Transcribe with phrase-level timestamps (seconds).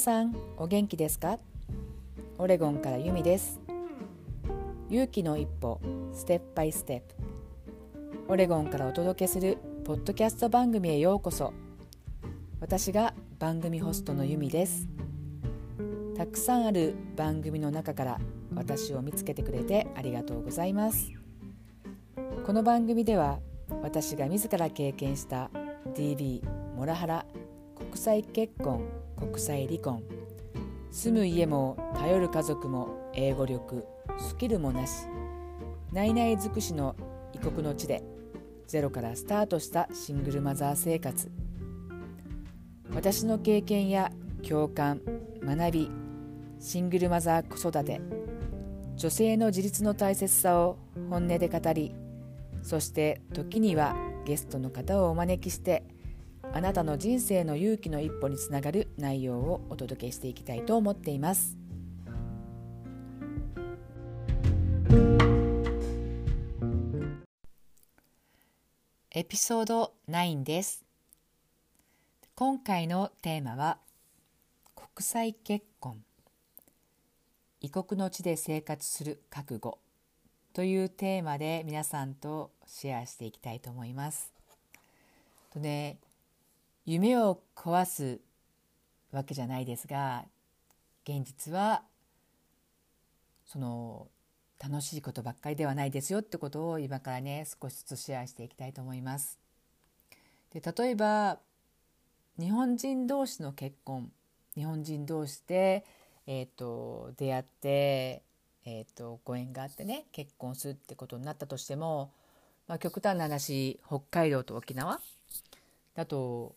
[0.00, 1.38] さんお元気ですか？
[2.38, 3.60] オレゴンからユミです。
[4.88, 5.78] 勇気の一歩
[6.14, 7.14] ステップバイステップ
[8.32, 11.52] オレゴンからお届けするポッドキャスト番組へようこそ。
[12.60, 14.88] 私が番組ホストのユミです。
[16.16, 18.20] たくさんある番組の中から
[18.54, 21.12] 私を見つけてくれてありがとうございます。
[22.46, 23.38] この番組では
[23.82, 25.50] 私が自ら経験した
[25.94, 26.42] DV
[26.74, 27.26] モラハラ
[27.76, 28.82] 国際結婚
[29.20, 30.02] 国際離婚。
[30.90, 33.86] 住む家も頼る家族も英語力
[34.18, 35.06] スキルもなし。
[35.92, 36.96] 内々尽くしの
[37.32, 38.02] 異国の地で
[38.66, 41.30] ゼロからスタートしたシングルマザー生活。
[42.94, 44.10] 私の経験や
[44.48, 45.00] 共感
[45.44, 45.90] 学び
[46.58, 48.00] シングルマザー子育て。
[49.00, 50.76] 女性の自立の大切さを
[51.08, 51.94] 本音で語り
[52.62, 53.96] そして時には
[54.26, 55.84] ゲストの方をお招きして
[56.52, 61.56] あなたの人生の勇気の一歩につながる内容をお届けしていきたいと思っています。
[69.12, 70.84] エピソード9です。
[72.34, 73.78] 今回のテーマは
[74.74, 76.02] 国際結婚。
[77.60, 79.78] 異国の地で生活する覚悟。
[80.52, 84.32] というテーマで皆さんとシェアしていきたいと思います。
[85.52, 85.98] とね
[86.86, 88.20] 夢を壊す
[89.12, 90.24] わけじゃないですが
[91.04, 91.82] 現実は
[93.46, 94.08] その
[94.62, 99.38] 楽しいことばっかりではないですよってことを今からね少しずつシェアしていきたいと思います。
[100.52, 101.38] で例えば
[102.38, 104.10] 日本人同士の結婚
[104.54, 105.84] 日本人同士で
[106.32, 108.22] えーと、出会って、
[108.64, 112.12] えーと、ご縁があってね結婚するってことになったとしても、
[112.68, 115.00] まあ、極端な話北海道と沖縄
[115.96, 116.54] だと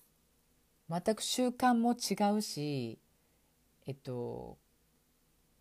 [0.89, 2.99] 全く習慣も違うし
[3.85, 4.57] えっと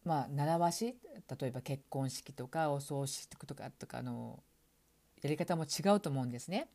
[0.05, 0.97] まあ習わし
[1.41, 4.43] 例えば結婚式とかお葬式とかとかの
[5.23, 6.69] やり方も違うと思うんですね。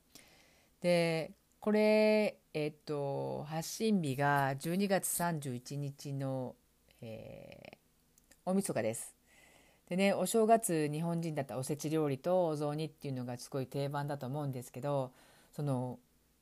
[0.81, 6.55] でこれ、えっと、発信日が12月31日の
[7.01, 7.77] えー、
[8.45, 9.15] 大晦日です。
[9.89, 15.11] でねお正月日本人だったらおせち料理とお雑煮っていうのがすごい定番だと思うんですけど
[15.53, 15.99] その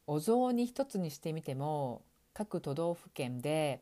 [0.07, 3.81] お雑煮一つにしてみても各都道府県で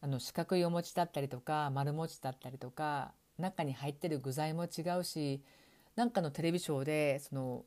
[0.00, 5.42] あの四角いお餅だったりとか丸餅だったりとか中に入ってる具材も違うし
[5.94, 7.64] なんかのテレビショーでその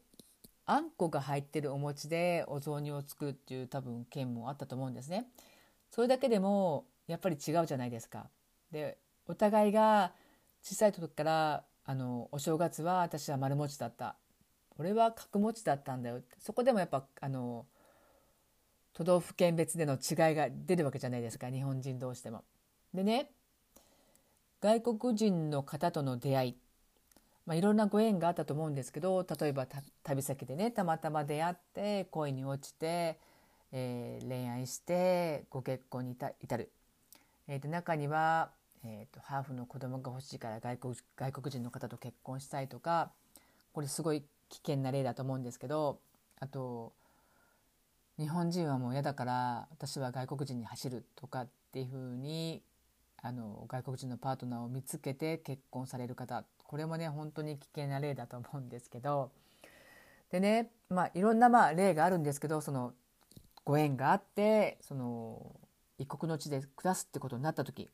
[0.66, 5.25] あんこが入ってるお餅でお雑煮を作るっていう多分県もあったと思うんですね。
[5.89, 8.27] それだけでもやっぱり違うじゃないですか。
[8.71, 10.13] でお互いが
[10.61, 14.16] 小さい時からあのお正月は私は丸餅だった
[14.79, 17.66] 俺は角餅だったんだよそこでもやっぱあの
[18.94, 21.50] 都道府県別での違いが出るわけじゃないですか。
[21.50, 22.44] 日本人同士でも。
[22.94, 23.29] でね
[24.62, 26.56] 外国人の方との出会い、
[27.45, 29.68] まあ、いろんなご縁があったと思うんですけど例えば
[30.03, 33.19] 旅先でねたまたま出会って恋に落ちて、
[33.72, 36.72] えー、恋愛してご結婚に至る。
[37.47, 38.51] えー、と中には、
[38.84, 43.12] えーと、ハーフの子供が欲しいから外国外国人の方と結婚したいとか
[43.72, 45.99] これすごい危険な例だと思うんですけど
[46.39, 46.93] あと
[48.17, 52.61] 日本人はもう嫌だから私は外国人に走るとかっていうふうに
[53.21, 59.31] あの外国人のパートナーを見つけて結婚される方これもね本当に危険な例だと思うんですけど
[60.31, 62.93] でねまあいろんなまあ例があるんですけどその
[63.65, 65.55] ご縁があってその
[65.97, 67.89] 異国の地で暮らすってことになった時。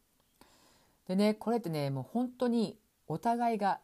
[1.08, 2.78] でねこれってねもう本当に
[3.08, 3.80] お互いが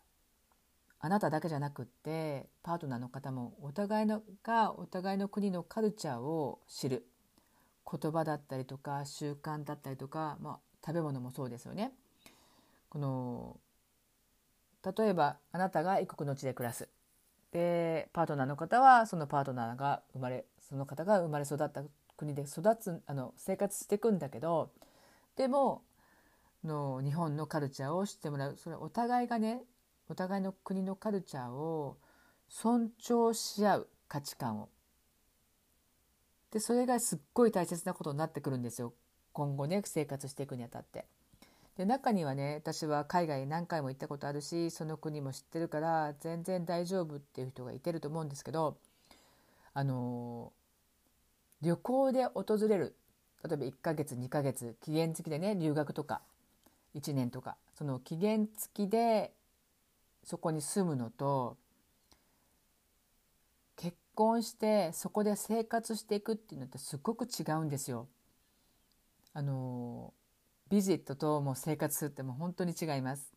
[1.04, 7.08] あなただけじゃなくってパートナーの方もお互いのがお互いの国のカルチャーを知る。
[7.92, 11.92] 言葉だったりとか習慣だったりとか、まあ、食べ物もそうですよね。
[12.90, 13.58] この
[14.84, 16.88] 例えばあなたが異国の地で暮らす。
[17.52, 21.84] でパートナーの方はそのパートナーが生まれその方が生まれ育った
[22.16, 24.72] 国で育つあの生活していくんだけど
[25.36, 25.84] でも
[26.64, 28.56] の日本のカルチャーを知ってもらう。
[28.56, 29.64] それお互いがね
[30.12, 31.98] お互いの国のカルチャーを
[32.50, 34.68] 尊重し合う価値観を。
[36.52, 38.94] でそれがすっごい大切なことになってくるんですよ
[39.32, 41.06] 今後ね生活していくにあたって。
[41.78, 48.78] で中にはね私は海外何回も行ったことあるしその国も知ってるから全然大丈夫っていう人がいてると思うんですけど
[49.74, 50.52] あの
[51.62, 52.98] 旅行で訪れる
[53.48, 56.22] 例えば1ヶ月2ヶ月期限付きでね留学とか
[56.96, 59.32] 1年とかその期限付きで
[60.24, 61.58] そこに住むのと
[63.76, 68.08] 結婚してそこで生活していくっていうのってすごく違うんですよ。
[69.34, 70.14] あの
[70.70, 73.34] ビジットとも生活するってもう本当に違います。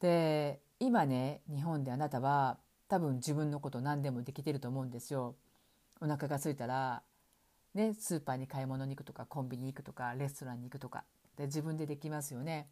[0.00, 2.58] で今ね日本であなたは
[2.88, 5.34] 多分自分のこと何でもできてると思うんですよ。
[6.00, 7.02] お腹が空いたら、
[7.74, 11.04] ね、スーパーに買い物に行くとかコンビニに行くとかレストランに行くとか
[11.36, 12.68] で自分でできますよね。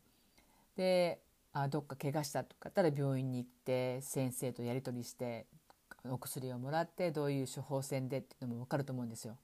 [0.76, 1.20] で
[1.52, 5.46] あどっか怪我したとかったら病院に行って先生とやり取りして
[6.08, 9.36] お薬をもらってどういう処方箋でっていうのも分かると思うんですよ。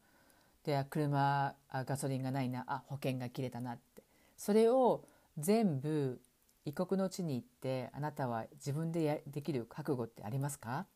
[0.64, 4.02] で車あガソリンがないなあ保険が切れたなって
[4.36, 5.04] それを
[5.38, 6.20] 全部
[6.64, 10.86] 異国の地に行ってあなたは自分でやできる覚悟ってありますか？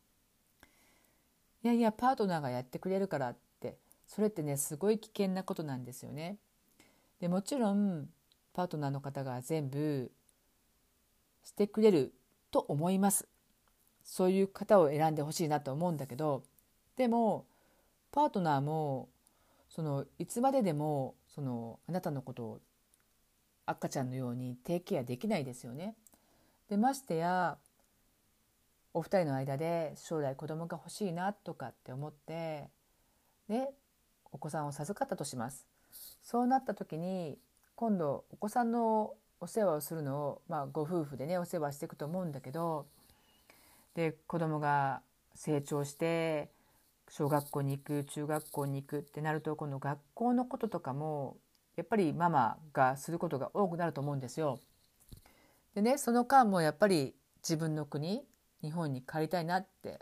[1.63, 3.77] いやいやパートナーがやってくれるからって
[4.07, 6.37] それってねすごい危険なことなんですよね。
[7.19, 8.09] でもちろん
[8.53, 10.11] パートナーの方が全部
[11.43, 12.13] してくれる
[12.51, 13.27] と思います。
[14.03, 16.43] そういう方を選んでほしいなと思うんだけど
[16.97, 17.45] でも
[18.11, 19.09] パートナーも
[19.69, 22.59] そのいつまででもそのあなたのことを
[23.65, 25.95] 赤ちゃんのようにテイケアできないですよね。
[26.69, 27.57] でましてや
[28.93, 32.69] お二人の間で将来子供が欲しいなとかって思って
[33.47, 33.69] ね
[34.31, 35.67] お子さんを授かったとします。
[36.21, 37.37] そうなった時に
[37.75, 42.85] 今度お子さんのお世話をするのを、まあ、ご夫婦でねお世話していくと思うんだけど
[43.95, 45.01] で子供が
[45.33, 46.49] 成長して
[47.09, 51.37] 小学校に行く中学校に行くってなるとこの学校のこととかも
[51.75, 54.59] やっぱりママがすることが多くなると思うんですよ。
[55.73, 58.23] でねその間もやっぱり自分の国
[58.61, 59.99] 日本に帰りたいなって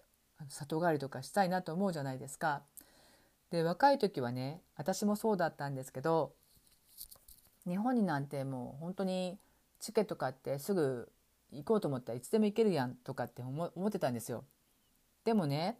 [0.49, 2.61] 里帰りとかしたいなと思うじゃないですか。
[3.51, 6.33] で若い時はね私もそうだったんですけど
[7.67, 9.37] 日本になんてもう本当に
[9.79, 11.11] チケット買ってすぐ
[11.51, 14.45] 行こうと思ったらいつでも行けるやんとかって思ってたんですよ。
[15.23, 15.79] でもね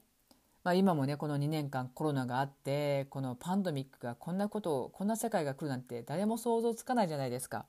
[0.64, 7.66] まあ、今もねこの2年間コロナがあってこのパンデミックがこんなことをこんな世界が来るなんて誰も想像つかないじゃないですか。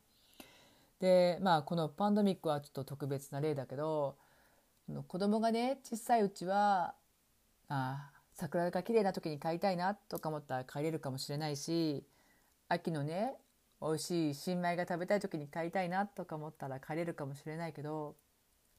[1.00, 4.16] でまあこのパンデミックはちょっと特別な例だけど
[5.06, 6.94] 子供がね小さいうちは
[7.68, 12.04] あ桜が綺麗な時に買いたいなとか思ったら買えるかもしれないし
[12.68, 13.34] 秋のね
[13.82, 18.14] 美味しい新米が食べたい時に買いたいなとか思ったら買えるかもしれないけど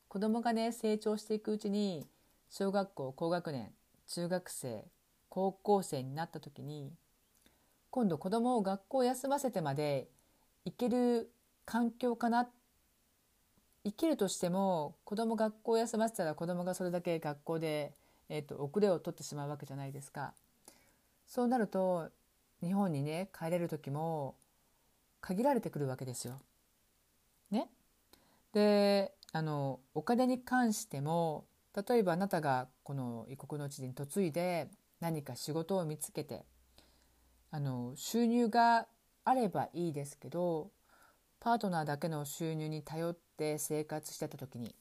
[0.07, 2.06] 子供がね成長していくうちに
[2.50, 3.71] 小学校高学年
[4.07, 4.86] 中学生
[5.30, 6.92] 高校生になった時に
[7.89, 10.09] 今度子供を学校を休ませてまで
[10.65, 11.31] 行ける
[11.65, 12.50] 環境かな
[13.83, 17.94] 生きるとしても子供学校を休ませたら子供がそれだけ学校で、
[18.30, 20.33] えーと、遅れを取ってしまうわけじゃないですか。
[21.25, 22.09] そうなると
[22.62, 24.36] 日本にね帰れる時も
[25.21, 26.41] 限られてくるわけですよ。
[27.51, 27.69] ね、
[28.53, 31.45] であのお金に関しても
[31.75, 34.69] 例えばあなたがこの異国の地に嫁いで
[35.00, 36.45] 何か仕事を見つけて
[37.50, 38.88] あの収入が
[39.23, 40.71] あればいいですけど
[41.39, 44.75] パートナーだけの収入に頼って生活してた時に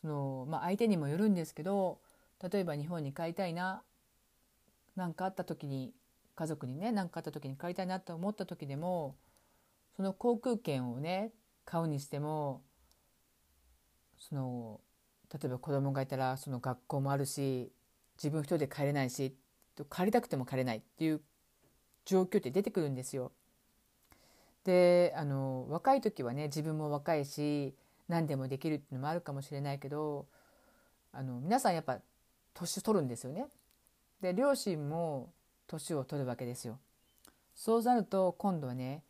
[0.00, 1.98] その、まあ、相手にもよるんですけど
[2.50, 3.82] 例えば日本に帰りたいな
[4.96, 5.92] 何かあった時に
[6.34, 9.16] 家族にね何かあった時に帰りたいなと思った時でも
[9.98, 11.32] その航空券をね
[11.64, 12.62] 買うにしても
[14.20, 14.80] その
[15.32, 17.72] 例えば子供がいたらその学校もあるし
[18.16, 19.34] 自分一人で帰れないし
[19.90, 21.20] 帰りたくても帰れないっていう
[22.04, 23.32] 状況って出てくるんですよ。
[24.62, 27.74] であの若い時はね自分も若いし
[28.06, 30.26] 何でもできるっていうのもあるかもしれないけど
[31.12, 31.98] あの皆さんやっぱ
[32.54, 33.46] 年取るんですよね。
[34.20, 35.32] で両親も
[35.66, 36.78] 年を取るわけですよ。
[37.56, 39.02] そうなると今度はね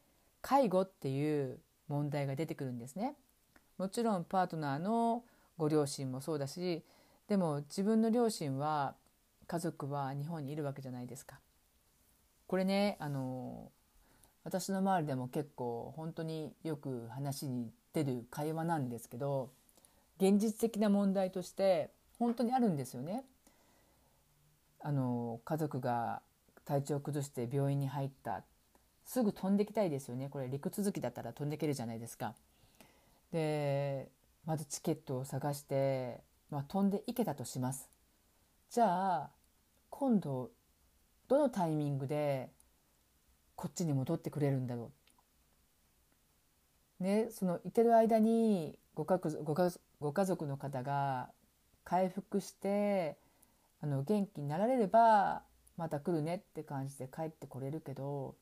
[0.43, 3.15] 介護っていう問題が出てくるんですね。
[3.79, 5.25] もちろんパートナーの
[5.57, 6.83] ご両親もそうだし
[7.29, 8.95] でも自分の両親は
[9.47, 11.39] 家族は日本にいるわけじゃないですか。
[12.47, 13.71] これねあの
[14.45, 19.51] 私の周りでも結構本当によく話に出る会話なんですけど
[20.19, 23.25] 現実的な問題として本当にあるんですよね。
[24.81, 26.23] あの家族が
[26.65, 28.43] 体調を崩して病院に入った
[29.09, 32.35] すぐ飛んできたいですよねこれ陸続きだったら飛んでけるじゃないですか。
[33.33, 34.11] で
[34.45, 37.89] まずチケットを探して、まあ、飛んでいけたとします。
[38.71, 39.31] じゃあ
[39.89, 40.51] 今度
[41.27, 42.51] どのタイミングで
[43.57, 44.93] こっちに戻ってくれるんだろ
[47.01, 47.05] う。
[47.05, 51.31] ね、そのいてる間にご家ご家ご家族の方が
[51.83, 53.17] 回復して
[53.81, 55.45] あの元気になられれば
[55.79, 58.35] また来るねって感じで帰ってこれるけど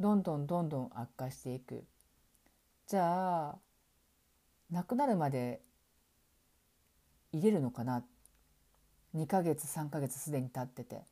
[0.00, 1.84] どんどんどんどん悪化していく。
[2.86, 3.56] じゃあ
[4.70, 5.60] 亡くなるまで
[7.32, 8.04] 入れるのかな
[9.14, 11.02] ？2ヶ月3ヶ月すでに経ってて。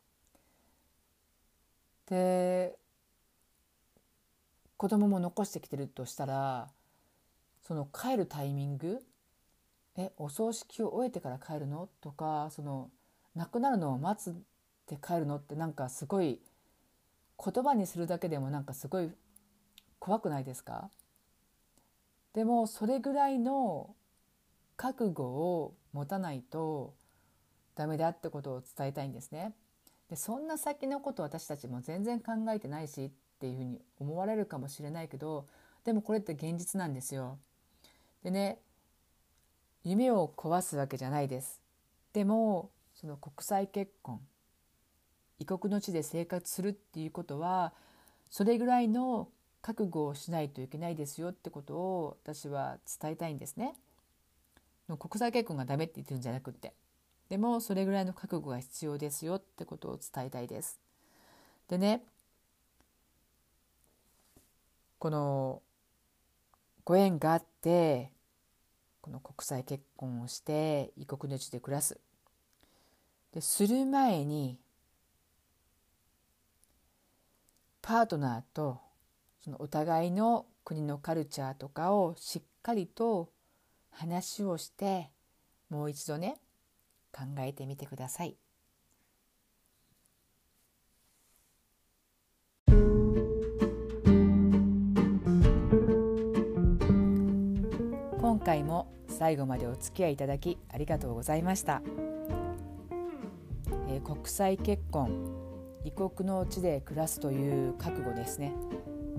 [2.09, 2.77] で
[4.77, 6.69] 子供も残してきてるとしたら
[7.63, 9.01] その帰るタイミング？
[9.97, 11.89] えお葬式を終えてから帰るの？
[12.01, 12.91] とかその
[13.37, 14.35] 亡くなるのを待つっ
[14.87, 16.41] て帰るのってなんかすごい
[17.45, 19.11] 言葉にするだけでもなんかすごい
[19.99, 20.91] 怖くないですか？
[22.35, 23.95] でもそれぐらいの
[24.77, 26.95] 覚悟を持たないと
[27.75, 29.53] ダメだってことを伝えたいんですね。
[30.09, 35.47] でそんな先のこと私たちも全然考えてないしっていうふうに思われるかもしれないけど
[35.85, 37.39] でもこれって現実なんですよ。
[38.23, 38.59] でね
[39.85, 41.61] 夢を壊すわけじゃないです。
[42.13, 44.21] でもその国際結婚
[45.43, 47.73] 異国の地で生活するっていうことは
[48.31, 49.29] それぐらいの
[49.61, 53.75] 覚悟をしないといけないですよってことを私は伝えたいんですね。
[54.89, 56.75] 国際結婚がダメって言ってるんじゃなくって
[57.29, 60.79] でもそれぐらいの覚悟が必要ですよってことを伝えたいです。
[61.69, 62.03] でね
[64.99, 65.63] この
[66.85, 68.11] ご縁があって
[69.01, 71.99] この国際結婚をして異国の地で暮らす
[73.33, 74.59] でする前に
[77.83, 78.81] パートナーと
[79.41, 83.31] そのお互いの国のカルチャーとかをしっかりと
[83.91, 85.11] 話をして
[85.69, 86.37] もう一度ね
[87.13, 88.37] 考えてみてください。
[98.21, 101.83] 今回も最後までお付き合いいただきありがとうございました、
[103.89, 105.42] えー、国際結婚
[105.85, 108.53] 異国の地で暮らすという覚悟ですね。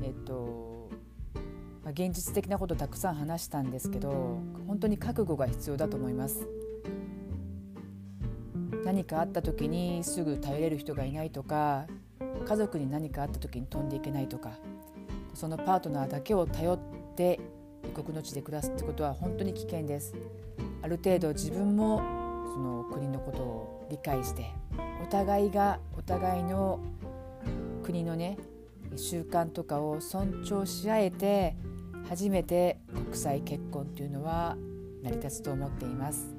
[0.01, 0.89] えっと、
[1.83, 6.47] まあ、現実的なことたくさん話したんですけど本当に覚悟が必要だと思います。
[8.85, 11.87] 何かあった時にすぐ頼れる人がいないとか
[12.45, 14.51] 家族に何かあった時に飛んでいけないとか
[15.33, 16.79] そのパートナーだけを頼っ
[17.15, 17.39] て
[17.85, 20.13] 異国の地で暮らすってことは本当に危険です。
[20.81, 21.97] ある程度自分も
[22.53, 24.51] その国のことを理解して
[25.03, 26.79] お互いがお互いの
[27.83, 28.37] 国のね
[28.95, 31.55] 習慣とかを尊重し合えて
[32.07, 34.55] 初めて国際結婚っていうのは
[35.03, 36.33] 成り立つと思っています。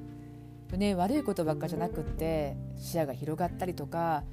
[0.77, 4.23] ね、悪いことばっかじゃなくって視野が広がったりとか、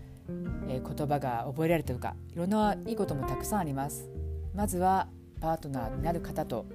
[0.68, 4.08] えー、言葉が覚えられたとかいろんないいこともたくさんあります
[4.54, 5.08] まずは
[5.40, 6.66] パートナーになる方と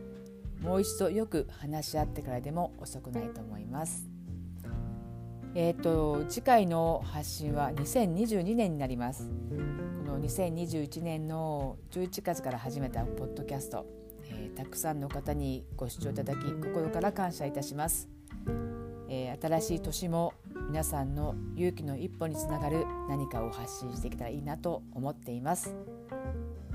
[0.62, 4.17] もう一度よく話し合ってからでも遅くないと思います
[5.58, 9.28] えっ、ー、と次回の発信は2022年になります。
[9.98, 13.88] この2021年の11月から始めたポッドキャスト、
[14.30, 18.08] えー、たくさんの方にご視聴いただき心から感謝いたします。
[19.10, 20.36] えー、新しい年も
[20.68, 25.76] 皆さんの勇気の一歩につながる何かを発信していけたらいいなと思っています。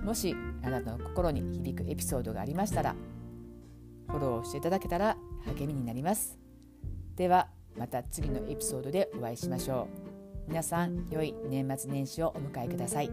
[0.03, 0.35] もし
[0.65, 2.97] あなたの心に響くエピソードがありましたら
[4.09, 6.37] フォローしていただけたら励みになります。
[7.15, 9.89] ではまた次のエピソードでお会いしましょ
[10.47, 10.49] う。
[10.49, 13.11] 皆さん良い年末年始をお迎えください。